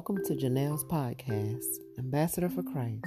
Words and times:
Welcome 0.00 0.24
to 0.28 0.34
Jeniell's 0.34 0.82
podcast, 0.82 1.66
Ambassador 1.98 2.48
for 2.48 2.62
Christ. 2.62 3.04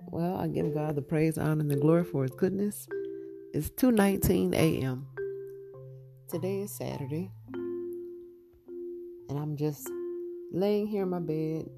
Well, 0.00 0.36
I 0.36 0.46
give 0.46 0.72
God 0.72 0.96
the 0.96 1.02
praise, 1.02 1.36
honor, 1.36 1.60
and 1.60 1.70
the 1.70 1.76
glory 1.76 2.02
for 2.02 2.22
his 2.22 2.30
goodness. 2.30 2.88
It's 3.52 3.68
2:19 3.68 4.54
a.m. 4.54 5.06
Today 6.30 6.62
is 6.62 6.74
Saturday, 6.74 7.30
and 9.28 9.38
I'm 9.38 9.54
just 9.54 9.86
laying 10.50 10.86
here 10.86 11.02
in 11.02 11.10
my 11.10 11.20
bed, 11.20 11.68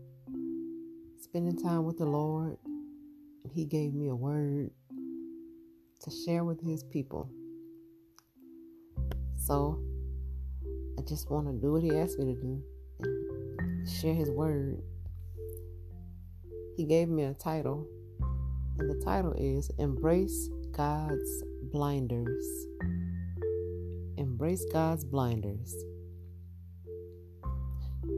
spending 1.20 1.60
time 1.60 1.86
with 1.86 1.98
the 1.98 2.06
Lord, 2.06 2.56
he 3.50 3.64
gave 3.64 3.94
me 3.94 4.10
a 4.10 4.14
word 4.14 4.70
to 6.02 6.10
share 6.24 6.44
with 6.44 6.60
his 6.60 6.84
people. 6.84 7.28
So, 9.34 9.82
I 10.96 11.02
just 11.02 11.28
want 11.28 11.48
to 11.48 11.52
do 11.60 11.72
what 11.72 11.82
he 11.82 11.90
asked 11.90 12.20
me 12.20 12.32
to 12.32 12.40
do 12.40 12.62
share 13.86 14.14
his 14.14 14.30
word. 14.30 14.82
He 16.76 16.84
gave 16.84 17.08
me 17.08 17.24
a 17.24 17.34
title, 17.34 17.86
and 18.78 18.90
the 18.90 19.04
title 19.04 19.32
is 19.32 19.70
Embrace 19.78 20.50
God's 20.72 21.44
Blinders. 21.72 22.66
Embrace 24.16 24.64
God's 24.72 25.04
blinders. 25.04 25.74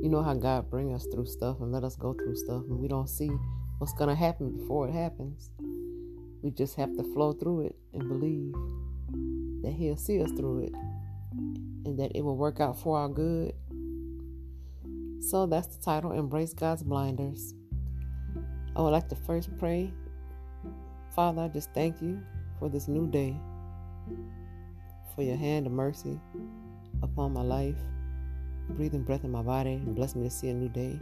You 0.03 0.09
know 0.09 0.23
how 0.23 0.35
God 0.35 0.71
bring 0.71 0.93
us 0.93 1.07
through 1.13 1.27
stuff 1.27 1.61
and 1.61 1.73
let 1.73 1.83
us 1.83 1.97
go 1.97 2.13
through 2.13 2.37
stuff 2.37 2.63
and 2.69 2.79
we 2.79 2.87
don't 2.87 3.09
see 3.09 3.31
what's 3.79 3.93
going 3.95 4.09
to 4.09 4.15
happen 4.15 4.57
before 4.57 4.89
it 4.89 4.93
happens. 4.93 5.51
We 6.43 6.51
just 6.51 6.77
have 6.77 6.97
to 6.97 7.03
flow 7.15 7.33
through 7.33 7.67
it 7.67 7.77
and 7.93 8.09
believe 8.09 8.53
that 9.63 9.73
he'll 9.73 9.97
see 9.97 10.23
us 10.23 10.31
through 10.33 10.65
it 10.65 10.73
and 11.85 11.99
that 11.99 12.13
it 12.15 12.23
will 12.23 12.37
work 12.37 12.61
out 12.61 12.79
for 12.79 12.97
our 12.99 13.09
good. 13.09 13.55
So 15.21 15.47
that's 15.47 15.67
the 15.77 15.83
title 15.83 16.13
Embrace 16.13 16.55
God's 16.55 16.83
Blinders. 16.83 17.55
I 18.77 18.81
would 18.81 18.91
like 18.91 19.09
to 19.09 19.17
first 19.17 19.51
pray. 19.59 19.93
Father, 21.15 21.43
I 21.43 21.49
just 21.49 21.73
thank 21.75 22.01
you 22.01 22.23
for 22.59 22.69
this 22.69 22.89
new 22.89 23.07
day, 23.09 23.37
for 25.15 25.23
your 25.23 25.37
hand 25.37 25.67
of 25.67 25.73
mercy 25.73 26.21
upon 27.03 27.33
my 27.33 27.43
life, 27.43 27.77
breathing 28.71 29.03
breath 29.03 29.25
in 29.25 29.33
my 29.33 29.43
body, 29.43 29.75
and 29.75 29.95
bless 29.95 30.15
me 30.15 30.23
to 30.23 30.31
see 30.31 30.49
a 30.49 30.55
new 30.55 30.69
day. 30.69 30.99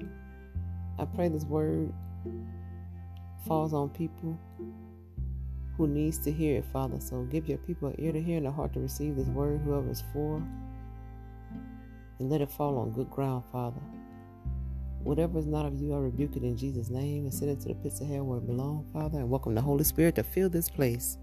I 0.98 1.04
pray 1.04 1.28
this 1.28 1.44
word 1.44 1.92
falls 3.46 3.74
on 3.74 3.90
people 3.90 4.38
who 5.76 5.86
needs 5.86 6.18
to 6.20 6.32
hear 6.32 6.56
it, 6.56 6.64
Father. 6.72 6.98
So 7.00 7.22
give 7.24 7.48
your 7.48 7.58
people 7.58 7.88
an 7.88 7.96
ear 7.98 8.12
to 8.12 8.20
hear 8.20 8.38
and 8.38 8.46
a 8.46 8.50
heart 8.50 8.72
to 8.72 8.80
receive 8.80 9.16
this 9.16 9.28
word, 9.28 9.60
whoever 9.60 9.90
is 9.90 10.02
for 10.12 10.42
and 12.18 12.30
let 12.30 12.40
it 12.40 12.50
fall 12.50 12.78
on 12.78 12.92
good 12.92 13.10
ground, 13.10 13.44
Father. 13.52 13.80
Whatever 15.06 15.38
is 15.38 15.46
not 15.46 15.64
of 15.64 15.80
you, 15.80 15.94
I 15.94 15.98
rebuke 15.98 16.34
it 16.34 16.42
in 16.42 16.56
Jesus' 16.56 16.90
name 16.90 17.26
and 17.26 17.32
send 17.32 17.52
it 17.52 17.60
to 17.60 17.68
the 17.68 17.74
pits 17.76 18.00
of 18.00 18.08
hell 18.08 18.24
where 18.24 18.38
it 18.38 18.46
belongs, 18.48 18.92
Father, 18.92 19.18
and 19.18 19.30
welcome 19.30 19.54
the 19.54 19.60
Holy 19.60 19.84
Spirit 19.84 20.16
to 20.16 20.24
fill 20.24 20.48
this 20.50 20.68
place. 20.68 21.16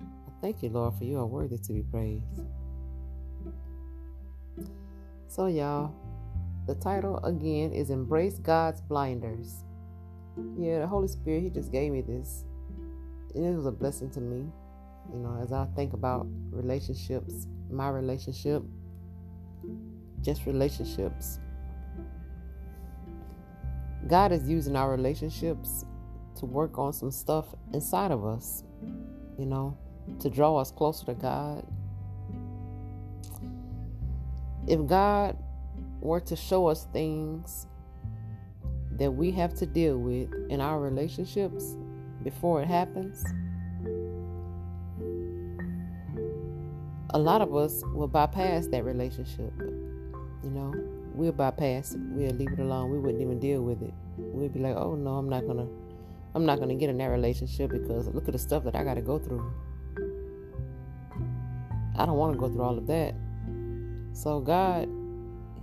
I 0.00 0.32
thank 0.42 0.64
you, 0.64 0.68
Lord, 0.68 0.94
for 0.98 1.04
you 1.04 1.18
are 1.18 1.24
worthy 1.24 1.56
to 1.56 1.72
be 1.72 1.82
praised. 1.82 2.42
So, 5.28 5.46
y'all, 5.46 5.94
the 6.66 6.74
title 6.74 7.18
again 7.18 7.72
is 7.72 7.90
Embrace 7.90 8.38
God's 8.38 8.80
Blinders. 8.80 9.62
Yeah, 10.58 10.80
the 10.80 10.88
Holy 10.88 11.06
Spirit, 11.06 11.44
He 11.44 11.50
just 11.50 11.70
gave 11.70 11.92
me 11.92 12.00
this. 12.00 12.44
And 13.36 13.46
it 13.46 13.56
was 13.56 13.66
a 13.66 13.70
blessing 13.70 14.10
to 14.10 14.20
me, 14.20 14.50
you 15.12 15.20
know, 15.20 15.38
as 15.40 15.52
I 15.52 15.66
think 15.76 15.92
about 15.92 16.26
relationships, 16.50 17.46
my 17.70 17.90
relationship 17.90 18.64
just 20.20 20.46
relationships. 20.46 21.38
God 24.06 24.32
is 24.32 24.48
using 24.48 24.76
our 24.76 24.90
relationships 24.90 25.84
to 26.36 26.46
work 26.46 26.78
on 26.78 26.92
some 26.92 27.10
stuff 27.10 27.46
inside 27.72 28.10
of 28.10 28.24
us, 28.24 28.64
you 29.38 29.46
know, 29.46 29.76
to 30.20 30.28
draw 30.28 30.58
us 30.58 30.70
closer 30.70 31.06
to 31.06 31.14
God. 31.14 31.66
If 34.66 34.86
God 34.86 35.36
were 36.00 36.20
to 36.20 36.36
show 36.36 36.66
us 36.66 36.86
things 36.92 37.66
that 38.92 39.10
we 39.10 39.30
have 39.32 39.54
to 39.54 39.66
deal 39.66 39.98
with 39.98 40.30
in 40.50 40.60
our 40.60 40.80
relationships 40.80 41.76
before 42.22 42.62
it 42.62 42.68
happens, 42.68 43.24
a 47.10 47.18
lot 47.18 47.42
of 47.42 47.54
us 47.54 47.82
will 47.94 48.08
bypass 48.08 48.66
that 48.68 48.84
relationship 48.84 49.52
you 50.44 50.50
know, 50.50 50.74
we'll 51.14 51.32
bypass 51.32 51.94
it. 51.94 52.00
We'll 52.00 52.32
leave 52.32 52.52
it 52.52 52.58
alone. 52.58 52.90
We 52.90 52.98
wouldn't 52.98 53.22
even 53.22 53.40
deal 53.40 53.62
with 53.62 53.82
it. 53.82 53.92
We'd 54.18 54.52
be 54.52 54.60
like, 54.60 54.76
oh 54.76 54.94
no, 54.94 55.10
I'm 55.10 55.28
not 55.28 55.46
gonna 55.46 55.66
I'm 56.34 56.44
not 56.44 56.58
gonna 56.58 56.74
get 56.74 56.90
in 56.90 56.98
that 56.98 57.06
relationship 57.06 57.70
because 57.70 58.08
look 58.08 58.26
at 58.26 58.32
the 58.32 58.38
stuff 58.38 58.64
that 58.64 58.74
I 58.74 58.84
gotta 58.84 59.02
go 59.02 59.18
through. 59.18 59.52
I 61.96 62.06
don't 62.06 62.16
wanna 62.16 62.36
go 62.36 62.48
through 62.48 62.62
all 62.62 62.76
of 62.76 62.86
that. 62.88 63.14
So 64.12 64.40
God, 64.40 64.88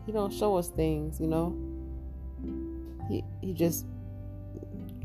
He 0.06 0.12
don't 0.12 0.34
show 0.34 0.56
us 0.56 0.69
things, 0.69 1.19
you 1.19 1.28
know. 1.28 1.56
He 3.09 3.23
He 3.41 3.53
just 3.53 3.85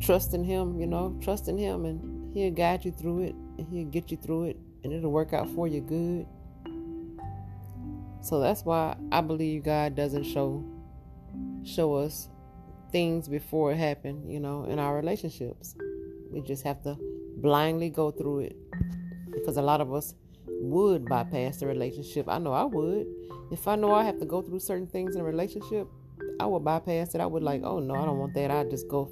trust 0.01 0.35
in 0.35 0.45
Him, 0.45 0.81
you 0.81 0.87
know, 0.87 1.19
trust 1.21 1.49
in 1.49 1.59
Him 1.59 1.85
and 1.85 2.35
He'll 2.35 2.51
guide 2.51 2.85
you 2.85 2.93
through 2.93 3.23
it 3.23 3.35
He'll 3.71 3.87
get 3.87 4.11
you 4.11 4.17
through 4.17 4.45
it 4.45 4.57
and 4.85 4.93
it'll 4.93 5.11
work 5.11 5.33
out 5.33 5.49
for 5.51 5.67
you 5.67 5.81
good. 5.81 6.27
So 8.27 8.41
that's 8.41 8.65
why 8.65 8.97
I 9.13 9.21
believe 9.21 9.63
God 9.63 9.95
doesn't 9.95 10.25
show 10.25 10.65
show 11.63 11.95
us 11.95 12.29
things 12.91 13.29
before 13.29 13.71
it 13.71 13.77
happened, 13.77 14.29
you 14.29 14.41
know, 14.41 14.65
in 14.65 14.81
our 14.81 14.97
relationships. 14.97 15.77
We 16.33 16.41
just 16.41 16.65
have 16.65 16.83
to 16.83 16.99
blindly 17.37 17.89
go 17.89 18.11
through 18.11 18.41
it 18.41 18.57
because 19.33 19.59
a 19.59 19.63
lot 19.63 19.81
of 19.81 19.95
us 19.95 20.17
would 20.49 21.05
bypass 21.05 21.59
the 21.59 21.69
relationship. 21.69 22.29
I 22.29 22.39
know 22.39 22.53
I 22.53 22.65
would. 22.65 23.07
If 23.53 23.69
I 23.69 23.77
know 23.77 23.95
I 23.95 24.03
have 24.03 24.19
to 24.19 24.27
go 24.27 24.43
through 24.43 24.59
certain 24.59 24.89
things 24.89 25.15
in 25.15 25.21
a 25.21 25.25
relationship, 25.25 25.87
I 26.41 26.47
would 26.47 26.65
bypass 26.65 27.15
it. 27.15 27.21
I 27.21 27.27
would 27.27 27.45
like, 27.45 27.63
oh 27.63 27.79
no, 27.79 27.95
I 27.95 28.05
don't 28.07 28.19
want 28.19 28.35
that. 28.35 28.51
I 28.51 28.65
just 28.65 28.89
go. 28.89 29.09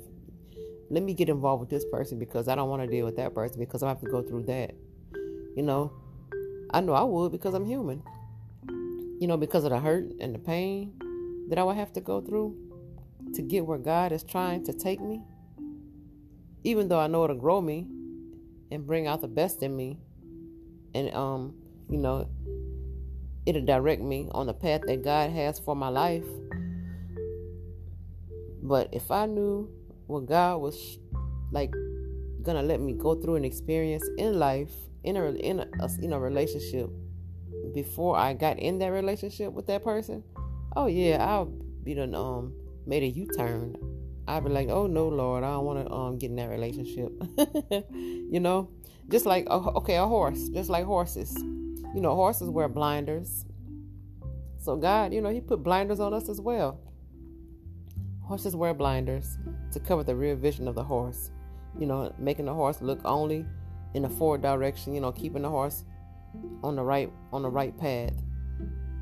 Let 0.91 1.05
me 1.05 1.15
get 1.15 1.29
involved 1.29 1.61
with 1.61 1.71
this 1.71 1.85
person 1.93 2.19
because 2.19 2.49
I 2.49 2.57
don't 2.57 2.69
want 2.69 2.83
to 2.83 2.89
deal 2.89 3.05
with 3.05 3.15
that 3.19 3.33
person 3.33 3.61
because 3.61 3.85
I 3.85 3.89
have 3.91 4.01
to 4.01 4.11
go 4.11 4.23
through 4.23 4.43
that. 4.47 4.75
You 5.55 5.63
know, 5.63 5.93
I 6.73 6.81
know 6.81 6.95
I 6.95 7.05
would 7.05 7.31
because 7.31 7.55
I'm 7.55 7.65
human 7.65 8.03
you 9.25 9.29
know, 9.29 9.39
because 9.39 9.65
of 9.65 9.71
the 9.71 9.79
hurt 9.79 10.05
and 10.21 10.35
the 10.35 10.39
pain 10.39 10.93
that 11.49 11.59
I 11.59 11.65
would 11.65 11.77
have 11.77 11.95
to 11.95 12.03
go 12.03 12.21
through 12.21 12.55
to 13.33 13.41
get 13.41 13.65
where 13.65 13.79
God 13.79 14.13
is 14.13 14.23
trying 14.23 14.63
to 14.65 14.73
take 14.75 15.01
me, 15.01 15.23
even 16.63 16.89
though 16.89 17.01
I 17.01 17.07
know 17.07 17.25
it'll 17.25 17.37
grow 17.37 17.63
me 17.63 17.87
and 18.71 18.87
bring 18.87 19.07
out 19.07 19.23
the 19.23 19.29
best 19.29 19.63
in 19.63 19.75
me, 19.75 19.99
and 20.95 21.11
um, 21.15 21.55
you 21.89 21.97
know, 21.97 22.29
it'll 23.47 23.65
direct 23.65 24.03
me 24.03 24.29
on 24.33 24.47
the 24.47 24.53
path 24.53 24.83
that 24.89 25.03
God 25.03 25.31
has 25.31 25.59
for 25.59 25.75
my 25.75 25.89
life. 25.89 26.27
But 28.63 28.91
if 28.93 29.11
I 29.11 29.25
knew 29.25 29.71
what 30.07 30.27
God 30.27 30.59
was 30.59 30.99
like 31.51 31.73
gonna 32.43 32.63
let 32.63 32.79
me 32.79 32.93
go 32.93 33.15
through 33.15 33.37
an 33.37 33.45
experience 33.47 34.07
in 34.19 34.39
life, 34.39 34.75
in 35.03 35.17
a 35.17 35.31
in 35.31 35.61
a, 35.61 35.89
in 36.03 36.13
a 36.13 36.21
relationship 36.21 36.91
before 37.75 38.17
I 38.17 38.33
got 38.35 38.59
in 38.59 38.79
that 38.79 38.89
relationship 38.89 39.53
with 39.53 39.67
that 39.67 39.83
person, 39.83 40.23
oh 40.77 40.87
yeah, 40.87 41.25
I'll 41.25 41.47
be 41.47 41.95
done 41.95 42.15
um 42.15 42.55
made 42.87 43.03
a 43.03 43.09
U 43.09 43.27
turn. 43.37 43.77
I'd 44.27 44.45
be 44.45 44.51
like, 44.51 44.69
oh 44.69 44.87
no, 44.87 45.09
Lord, 45.09 45.45
I 45.45 45.51
don't 45.51 45.65
want 45.65 45.87
to 45.87 45.93
um 45.93 46.19
get 46.19 46.31
in 46.31 46.37
that 46.37 46.49
relationship. 46.49 47.13
you 47.91 48.41
know, 48.41 48.71
just 49.11 49.27
like 49.27 49.47
okay, 49.49 49.97
a 49.97 50.07
horse, 50.07 50.49
just 50.49 50.71
like 50.71 50.85
horses. 50.85 51.37
You 51.95 52.01
know, 52.01 52.15
horses 52.15 52.49
wear 52.49 52.69
blinders. 52.69 53.45
So 54.59 54.77
God, 54.77 55.13
you 55.13 55.21
know, 55.21 55.31
He 55.31 55.41
put 55.41 55.63
blinders 55.63 56.01
on 56.01 56.15
us 56.15 56.29
as 56.29 56.41
well. 56.41 56.81
Horses 58.23 58.57
wear 58.57 58.73
blinders 58.73 59.37
to 59.73 59.81
cover 59.81 60.03
the 60.03 60.17
rear 60.17 60.35
vision 60.35 60.67
of 60.67 60.75
the 60.75 60.85
horse. 60.85 61.31
You 61.79 61.87
know, 61.87 62.15
making 62.19 62.47
the 62.47 62.55
horse 62.55 62.81
look 62.81 63.01
only 63.05 63.45
in 63.93 64.03
the 64.03 64.09
forward 64.09 64.41
direction. 64.41 64.95
You 64.95 65.01
know, 65.01 65.13
keeping 65.13 65.43
the 65.43 65.51
horse 65.51 65.85
on 66.63 66.77
the 66.77 66.83
right 66.83 67.11
on 67.33 67.43
the 67.43 67.51
right 67.51 67.77
path, 67.79 68.15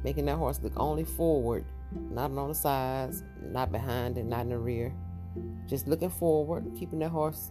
making 0.03 0.27
that 0.27 0.37
horse 0.37 0.61
look 0.63 0.73
only 0.77 1.05
forward, 1.05 1.65
not 2.11 2.31
on 2.31 2.49
the 2.49 2.55
sides, 2.55 3.23
not 3.41 3.71
behind 3.71 4.19
and 4.19 4.29
not 4.29 4.41
in 4.41 4.49
the 4.51 4.59
rear. 4.59 4.93
Just 5.67 5.87
looking 5.87 6.11
forward, 6.11 6.71
keeping 6.79 6.99
that 6.99 7.11
horse 7.11 7.51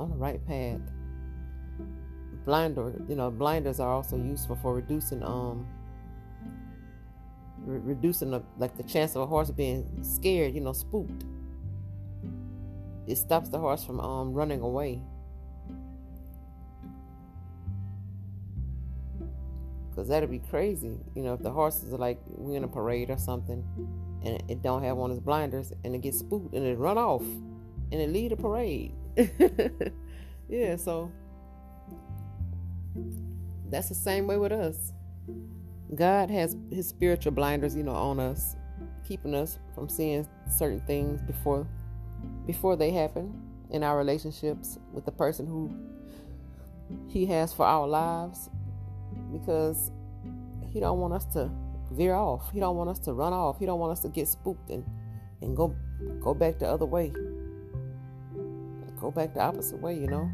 on 0.00 0.10
the 0.10 0.16
right 0.16 0.44
path. 0.46 0.80
Blinder, 2.44 2.94
you 3.08 3.14
know, 3.14 3.30
blinders 3.30 3.78
are 3.78 3.92
also 3.92 4.16
useful 4.16 4.56
for 4.56 4.74
reducing 4.74 5.22
um 5.22 5.66
re- 7.64 7.78
reducing 7.78 8.30
the, 8.30 8.42
like 8.58 8.76
the 8.76 8.82
chance 8.82 9.14
of 9.14 9.22
a 9.22 9.26
horse 9.26 9.50
being 9.50 9.86
scared, 10.02 10.54
you 10.54 10.60
know, 10.60 10.72
spooked. 10.72 11.24
It 13.06 13.16
stops 13.16 13.48
the 13.48 13.58
horse 13.58 13.84
from 13.84 14.00
um 14.00 14.32
running 14.32 14.60
away. 14.60 15.02
Because 20.02 20.10
that'd 20.10 20.32
be 20.32 20.40
crazy. 20.40 20.98
You 21.14 21.22
know, 21.22 21.34
if 21.34 21.42
the 21.42 21.52
horses 21.52 21.92
are 21.92 21.96
like, 21.96 22.18
we're 22.26 22.56
in 22.56 22.64
a 22.64 22.68
parade 22.68 23.08
or 23.08 23.16
something, 23.16 23.64
and 24.24 24.42
it 24.50 24.60
don't 24.60 24.82
have 24.82 24.98
on 24.98 25.10
his 25.10 25.20
blinders 25.20 25.72
and 25.84 25.94
it 25.94 26.00
gets 26.00 26.18
spooked 26.18 26.52
and 26.54 26.66
it 26.66 26.76
run 26.76 26.98
off 26.98 27.22
and 27.22 28.00
it 28.00 28.10
lead 28.10 28.32
a 28.32 28.36
parade. 28.36 28.92
yeah, 30.48 30.74
so 30.74 31.12
that's 33.70 33.88
the 33.90 33.94
same 33.94 34.26
way 34.26 34.38
with 34.38 34.50
us. 34.50 34.92
God 35.94 36.30
has 36.30 36.56
his 36.72 36.88
spiritual 36.88 37.30
blinders, 37.30 37.76
you 37.76 37.84
know, 37.84 37.94
on 37.94 38.18
us, 38.18 38.56
keeping 39.06 39.36
us 39.36 39.60
from 39.72 39.88
seeing 39.88 40.26
certain 40.50 40.80
things 40.80 41.22
before 41.22 41.64
before 42.44 42.74
they 42.74 42.90
happen 42.90 43.40
in 43.70 43.84
our 43.84 43.96
relationships 43.96 44.80
with 44.92 45.04
the 45.04 45.12
person 45.12 45.46
who 45.46 45.72
he 47.06 47.24
has 47.24 47.52
for 47.52 47.64
our 47.64 47.86
lives 47.86 48.50
because 49.32 49.90
he 50.70 50.80
don't 50.80 50.98
want 50.98 51.14
us 51.14 51.24
to 51.32 51.50
veer 51.92 52.14
off. 52.14 52.50
He 52.52 52.60
don't 52.60 52.76
want 52.76 52.90
us 52.90 52.98
to 53.00 53.12
run 53.12 53.32
off. 53.32 53.58
He 53.58 53.66
don't 53.66 53.80
want 53.80 53.92
us 53.92 54.00
to 54.00 54.08
get 54.08 54.28
spooked 54.28 54.70
and, 54.70 54.84
and 55.40 55.56
go 55.56 55.74
go 56.20 56.34
back 56.34 56.58
the 56.58 56.68
other 56.68 56.86
way. 56.86 57.12
Go 59.00 59.10
back 59.10 59.34
the 59.34 59.40
opposite 59.40 59.80
way, 59.80 59.94
you 59.94 60.06
know. 60.06 60.30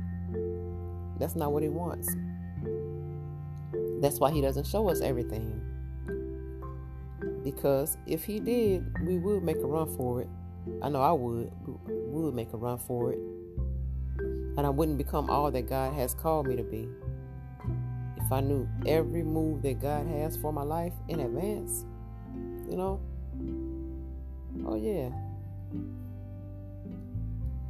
That's 1.19 1.35
not 1.35 1.53
what 1.53 1.63
he 1.63 1.69
wants. 1.69 2.15
That's 4.01 4.21
why 4.21 4.31
he 4.31 4.41
doesn't 4.41 4.67
show 4.67 4.89
us 4.89 5.01
everything. 5.01 5.61
Because 7.43 7.97
if 8.07 8.25
he 8.25 8.41
did, 8.41 8.85
we 9.07 9.19
would 9.19 9.43
make 9.43 9.57
a 9.57 9.67
run 9.67 9.89
for 9.97 10.21
it. 10.21 10.29
I 10.83 10.91
know 10.91 11.01
I 11.01 11.13
would. 11.13 11.51
We 11.87 12.23
would 12.23 12.35
make 12.35 12.53
a 12.53 12.57
run 12.57 12.79
for 12.79 13.13
it. 13.13 13.19
And 14.59 14.67
I 14.67 14.71
wouldn't 14.71 14.99
become 14.99 15.31
all 15.31 15.51
that 15.51 15.69
God 15.69 15.95
has 15.95 16.15
called 16.15 16.47
me 16.47 16.57
to 16.57 16.63
be. 16.63 16.89
If 18.29 18.33
I 18.33 18.41
knew 18.41 18.69
every 18.87 19.23
move 19.23 19.63
that 19.63 19.81
God 19.81 20.07
has 20.07 20.37
for 20.37 20.53
my 20.53 20.63
life 20.63 20.93
in 21.09 21.21
advance, 21.21 21.87
you 22.69 22.77
know? 22.77 23.01
Oh, 24.67 24.77
yeah. 24.77 25.09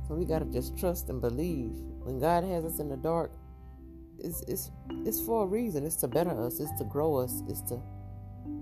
So 0.08 0.14
we 0.16 0.24
got 0.24 0.40
to 0.40 0.46
just 0.46 0.76
trust 0.76 1.10
and 1.10 1.20
believe. 1.20 1.70
When 2.02 2.18
God 2.18 2.42
has 2.42 2.64
us 2.64 2.80
in 2.80 2.88
the 2.88 2.96
dark, 2.96 3.30
it's, 4.18 4.40
it's, 4.48 4.72
it's 5.06 5.20
for 5.20 5.44
a 5.44 5.46
reason. 5.46 5.86
It's 5.86 5.94
to 5.98 6.08
better 6.08 6.32
us, 6.44 6.58
it's 6.58 6.76
to 6.78 6.84
grow 6.84 7.14
us, 7.14 7.40
it's 7.48 7.60
to 7.68 7.80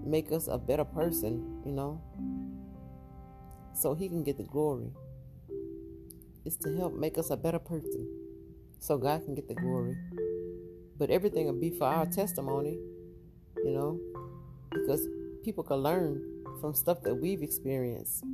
make 0.04 0.30
us 0.32 0.48
a 0.48 0.58
better 0.58 0.84
person, 0.84 1.62
you 1.64 1.72
know? 1.72 1.98
So 3.72 3.94
He 3.94 4.06
can 4.06 4.22
get 4.22 4.36
the 4.36 4.44
glory. 4.44 4.90
It's 6.44 6.56
to 6.56 6.76
help 6.76 6.92
make 6.92 7.16
us 7.16 7.30
a 7.30 7.38
better 7.38 7.58
person 7.58 8.06
so 8.80 8.98
God 8.98 9.24
can 9.24 9.34
get 9.34 9.48
the 9.48 9.54
glory. 9.54 9.96
But 10.98 11.10
everything 11.10 11.46
will 11.46 11.60
be 11.60 11.70
for 11.70 11.84
our 11.84 12.06
testimony, 12.06 12.78
you 13.64 13.72
know, 13.72 14.00
because 14.72 15.06
people 15.44 15.62
can 15.62 15.76
learn 15.76 16.22
from 16.60 16.74
stuff 16.74 17.02
that 17.02 17.14
we've 17.14 17.42
experienced. 17.42 18.24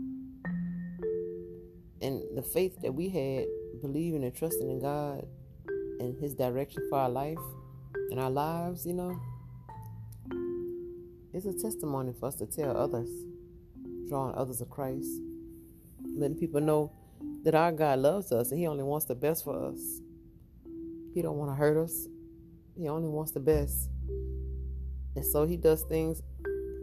And 2.01 2.23
the 2.37 2.43
faith 2.43 2.81
that 2.83 2.93
we 2.93 3.09
had, 3.09 3.47
believing 3.81 4.25
and 4.25 4.35
trusting 4.35 4.69
in 4.69 4.81
God 4.81 5.27
and 6.01 6.17
His 6.21 6.35
direction 6.35 6.87
for 6.89 6.99
our 6.99 7.11
life 7.11 7.39
and 8.11 8.21
our 8.21 8.31
lives, 8.31 8.87
you 8.87 8.95
know, 8.95 9.21
it's 11.33 11.47
a 11.47 11.53
testimony 11.53 12.13
for 12.19 12.27
us 12.27 12.35
to 12.37 12.47
tell 12.47 12.77
others, 12.77 13.09
drawing 14.09 14.35
others 14.35 14.59
to 14.59 14.67
Christ, 14.67 15.09
letting 16.17 16.37
people 16.37 16.61
know 16.61 16.93
that 17.45 17.55
our 17.55 17.73
God 17.73 18.01
loves 18.01 18.33
us 18.33 18.51
and 18.51 18.61
He 18.61 18.67
only 18.67 18.83
wants 18.83 19.07
the 19.07 19.15
best 19.15 19.45
for 19.45 19.69
us. 19.69 20.01
He 21.15 21.23
don't 21.23 21.37
want 21.37 21.51
to 21.51 21.55
hurt 21.55 21.77
us. 21.77 22.07
He 22.77 22.89
only 22.89 23.09
wants 23.09 23.33
the 23.33 23.41
best. 23.41 23.91
And 25.15 25.25
so 25.25 25.47
he 25.47 25.57
does 25.57 25.83
things 25.83 26.23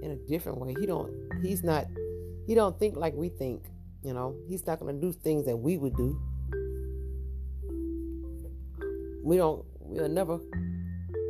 in 0.02 0.12
a 0.12 0.16
different 0.16 0.60
way. 0.60 0.76
He 0.80 0.86
don't 0.86 1.12
he's 1.42 1.64
not 1.64 1.88
he 2.46 2.56
don't 2.56 2.78
think 2.80 2.96
like 2.96 3.14
we 3.14 3.30
think, 3.30 3.64
you 4.04 4.14
know. 4.14 4.36
He's 4.48 4.66
not 4.66 4.80
going 4.80 4.96
to 4.96 5.02
do 5.02 5.12
things 5.12 5.46
that 5.46 5.58
we 5.58 5.78
would 5.78 5.96
do. 5.96 6.20
We 9.24 9.38
don't 9.38 9.66
we'll 9.80 10.10
never 10.10 10.40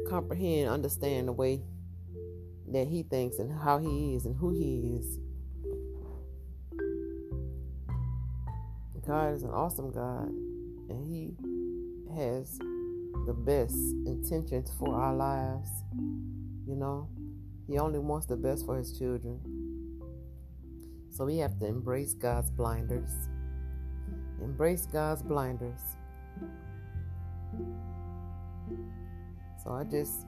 comprehend, 0.10 0.70
understand 0.70 1.28
the 1.28 1.34
way 1.34 1.62
that 2.72 2.88
he 2.88 3.04
thinks 3.04 3.40
and 3.40 3.52
how 3.52 3.78
he 3.80 4.16
is 4.16 4.26
and 4.26 4.36
who 4.36 4.52
he 4.52 4.98
is. 4.98 5.20
God 9.08 9.34
is 9.34 9.42
an 9.42 9.50
awesome 9.50 9.92
God 9.92 10.28
and 10.28 11.04
he 11.04 11.36
has 12.16 12.60
the 13.25 13.33
best 13.33 13.75
intentions 14.06 14.71
for 14.77 14.95
our 14.95 15.13
lives. 15.13 15.69
You 16.68 16.75
know, 16.75 17.10
He 17.68 17.77
only 17.77 18.00
wants 18.00 18.25
the 18.25 18.36
best 18.36 18.66
for 18.66 18.77
His 18.77 18.98
children. 18.98 19.39
So 21.10 21.25
we 21.25 21.38
have 21.38 21.57
to 21.60 21.66
embrace 21.66 22.13
God's 22.13 22.51
blinders. 22.51 23.10
Embrace 24.42 24.86
God's 24.86 25.21
blinders. 25.21 25.81
So 29.63 29.71
I 29.71 29.83
just, 29.83 30.25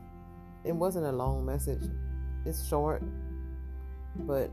it 0.65 0.73
wasn't 0.73 1.05
a 1.05 1.11
long 1.11 1.45
message. 1.45 1.83
It's 2.45 2.67
short, 2.67 3.03
but 4.15 4.51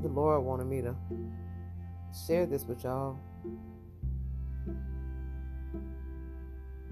the 0.00 0.08
Lord 0.08 0.42
wanted 0.42 0.66
me 0.66 0.82
to 0.82 0.94
share 2.26 2.46
this 2.46 2.64
with 2.64 2.82
y'all 2.82 3.18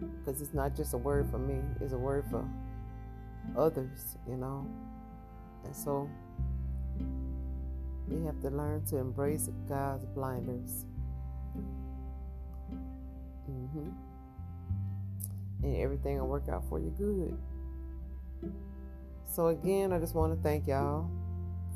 because 0.00 0.40
it's 0.40 0.54
not 0.54 0.74
just 0.74 0.94
a 0.94 0.98
word 0.98 1.30
for 1.30 1.38
me, 1.38 1.60
it's 1.80 1.92
a 1.92 1.98
word 1.98 2.24
for 2.30 2.48
others, 3.56 4.16
you 4.28 4.36
know. 4.36 4.66
And 5.64 5.74
so 5.74 6.08
we 8.08 8.24
have 8.24 8.40
to 8.40 8.50
learn 8.50 8.84
to 8.86 8.96
embrace 8.96 9.48
God's 9.68 10.04
blinders. 10.06 10.84
Mm-hmm. 13.48 13.90
And 15.62 15.76
everything 15.76 16.18
will 16.18 16.28
work 16.28 16.48
out 16.48 16.64
for 16.68 16.78
you 16.78 16.92
good. 16.96 17.36
So, 19.26 19.48
again, 19.48 19.92
I 19.92 19.98
just 19.98 20.14
want 20.14 20.34
to 20.34 20.42
thank 20.42 20.66
y'all 20.66 21.08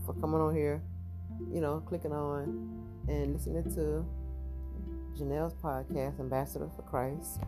for 0.04 0.14
coming 0.14 0.40
on 0.40 0.54
here, 0.54 0.82
you 1.52 1.60
know, 1.60 1.80
clicking 1.86 2.12
on 2.12 2.82
and 3.06 3.34
listening 3.34 3.62
to 3.74 4.04
Jeniell's 5.16 5.54
podcast, 5.62 6.18
Ambassador 6.18 6.68
for 6.74 6.82
Christ. 6.82 7.40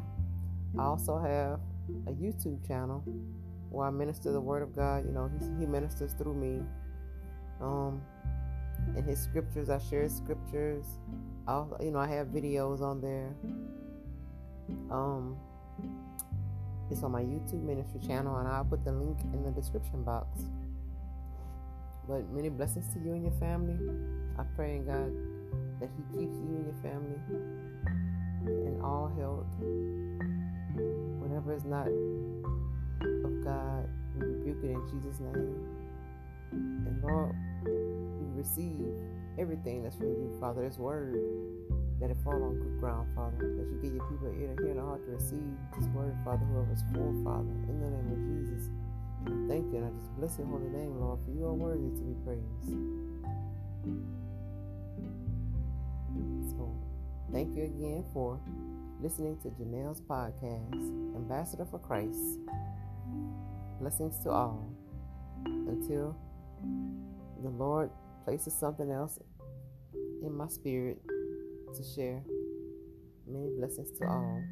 I 0.79 0.83
also 0.83 1.19
have 1.19 1.61
a 2.07 2.13
YouTube 2.13 2.67
channel 2.67 3.03
where 3.71 3.87
I 3.87 3.91
minister 3.91 4.33
the 4.33 4.41
Word 4.41 4.63
of 4.63 4.75
God. 4.75 5.07
You 5.07 5.13
know, 5.13 5.31
he, 5.59 5.67
ministers 5.67 6.13
through 6.13 6.35
me. 6.35 6.63
Um, 7.61 8.03
in 8.97 9.05
his 9.05 9.19
scriptures, 9.19 9.71
I 9.71 9.79
share 9.79 10.09
scriptures. 10.09 10.85
I, 11.49 11.65
you 11.81 11.91
know, 11.91 11.99
I 11.99 12.09
have 12.09 12.29
videos 12.29 12.83
on 12.83 13.01
there. 13.01 13.35
Um, 14.91 15.37
it's 16.91 17.03
on 17.03 17.13
my 17.13 17.23
YouTube 17.23 17.63
ministry 17.63 18.01
channel, 18.07 18.37
and 18.37 18.47
I'll 18.47 18.65
put 18.65 18.85
the 18.85 18.93
link 18.93 19.19
in 19.33 19.43
the 19.43 19.51
description 19.51 20.03
box. 20.03 20.43
But 22.07 22.29
many 22.31 22.51
blessings 22.51 22.93
to 22.93 23.01
you 23.01 23.13
and 23.13 23.23
your 23.23 23.33
family. 23.41 23.79
I 24.39 24.45
pray 24.55 24.77
in 24.77 24.85
God 24.85 25.13
that 25.81 25.89
He 25.97 26.19
keeps 26.19 26.37
you 26.37 26.57
and 26.57 26.65
your 26.67 26.83
family 26.83 27.19
in 28.47 28.81
all 28.83 29.11
health 29.19 29.47
Whatever 31.21 31.55
is 31.55 31.65
not 31.65 31.87
of 31.87 33.45
God, 33.45 33.89
we 34.19 34.27
rebuke 34.27 34.65
it 34.65 34.71
in 34.71 34.83
Jesus' 34.89 35.21
name. 35.21 35.57
And 36.53 37.03
Lord, 37.03 37.35
we 37.65 38.39
receive 38.39 38.87
everything 39.39 39.83
that's 39.83 39.97
from 39.97 40.09
you, 40.09 40.37
Father. 40.41 40.63
This 40.67 40.79
word, 40.79 41.19
that 42.01 42.11
it 42.11 42.17
fall 42.25 42.43
on 42.43 42.59
good 42.61 42.81
ground, 42.81 43.09
Father. 43.15 43.39
That 43.39 43.67
you 43.71 43.79
give 43.83 43.95
your 43.95 44.05
people 44.07 44.29
ear 44.29 44.55
to 44.55 44.63
hear 44.63 44.73
and 44.73 44.81
heart 44.81 45.05
to 45.05 45.13
receive 45.13 45.57
this 45.79 45.89
word, 45.89 46.17
Father, 46.25 46.45
whoever's 46.47 46.83
for, 46.93 47.13
Father. 47.25 47.55
In 47.69 47.81
the 47.81 47.91
name 47.91 48.13
of 48.13 48.21
Jesus. 48.27 48.71
And 49.27 49.49
thank 49.51 49.73
you, 49.73 49.79
and 49.79 49.87
I 49.87 49.91
just 49.91 50.15
bless 50.17 50.39
your 50.39 50.47
holy 50.47 50.69
name, 50.69 51.01
Lord, 51.01 51.19
for 51.25 51.31
you 51.33 51.47
are 51.47 51.55
worthy 51.55 51.91
to 51.91 52.03
be 52.03 52.15
praised. 52.25 52.71
So, 56.57 56.71
thank 57.33 57.57
you 57.57 57.65
again 57.65 58.05
for 58.13 58.39
listening 59.03 59.37
to 59.43 59.51
Jeniell's 59.51 60.01
podcast, 60.01 60.73
Ambassador 61.15 61.67
for 61.71 61.79
Christ. 61.79 62.39
Blessings 63.81 64.19
to 64.25 64.31
all. 64.31 64.73
Until 65.45 66.17
the 67.43 67.51
Lord 67.51 67.91
places 68.25 68.55
something 68.55 68.91
else 68.91 69.19
in 70.23 70.35
my 70.35 70.49
spirit 70.49 70.99
to 71.75 71.83
share. 71.95 72.23
Many 73.27 73.51
blessings 73.59 73.91
to 73.99 74.07
all. 74.07 74.43